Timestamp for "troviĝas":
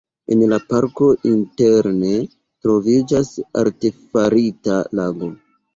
2.67-3.31